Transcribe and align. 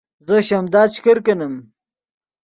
زو 0.25 0.35
شیمدا 0.47 0.81
چے 0.91 0.99
کرکینیم 1.03 1.55